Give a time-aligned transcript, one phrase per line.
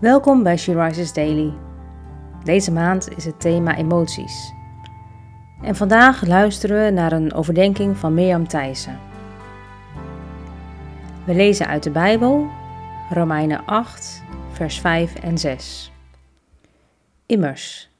[0.00, 1.52] Welkom bij She Rises Daily.
[2.44, 4.52] Deze maand is het thema emoties.
[5.62, 8.98] En vandaag luisteren we naar een overdenking van Mirjam Thijssen.
[11.26, 12.48] We lezen uit de Bijbel,
[13.10, 15.92] Romeinen 8, vers 5 en 6.
[17.26, 17.90] Immers,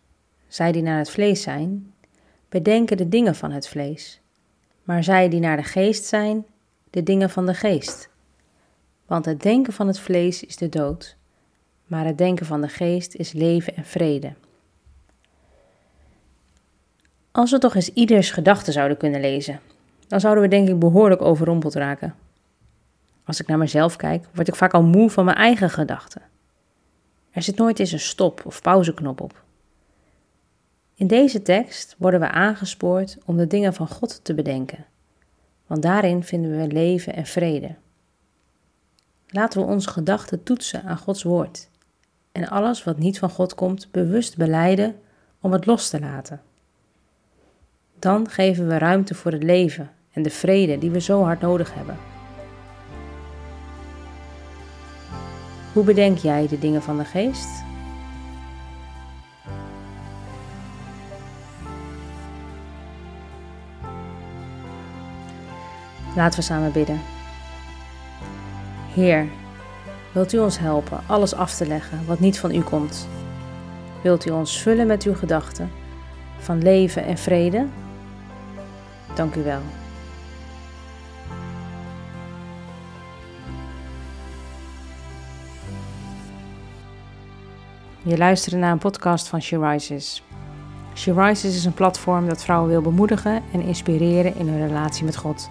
[0.49, 1.93] zij die naar het vlees zijn,
[2.49, 4.21] bedenken de dingen van het vlees,
[4.83, 6.47] maar zij die naar de geest zijn,
[6.91, 8.11] de dingen van de geest.
[9.07, 11.19] Want het denken van het vlees is de dood,
[11.91, 14.33] maar het denken van de geest is leven en vrede.
[17.31, 19.61] Als we toch eens ieders gedachten zouden kunnen lezen,
[20.07, 22.15] dan zouden we denk ik behoorlijk overrompeld raken.
[23.25, 26.23] Als ik naar mezelf kijk, word ik vaak al moe van mijn eigen gedachten.
[27.31, 29.43] Er zit nooit eens een stop- of pauzeknop op.
[30.95, 34.87] In deze tekst worden we aangespoord om de dingen van God te bedenken,
[35.67, 37.75] want daarin vinden we leven en vrede.
[39.29, 41.70] Laten we onze gedachten toetsen aan Gods woord
[42.33, 44.97] en alles wat niet van God komt bewust beleiden
[45.41, 46.41] om het los te laten.
[47.99, 51.75] Dan geven we ruimte voor het leven en de vrede die we zo hard nodig
[51.75, 51.97] hebben.
[55.73, 57.49] Hoe bedenk jij de dingen van de geest?
[66.17, 67.01] Laten we samen bidden.
[68.95, 69.29] Heer,
[70.13, 73.09] wilt u ons helpen alles af te leggen wat niet van u komt?
[74.03, 75.71] Wilt u ons vullen met uw gedachten
[76.39, 77.67] van leven en vrede?
[79.15, 79.61] Dank u wel.
[88.03, 90.23] Je luistert naar een podcast van She Rises.
[90.95, 95.17] She Rises is een platform dat vrouwen wil bemoedigen en inspireren in hun relatie met
[95.17, 95.51] God.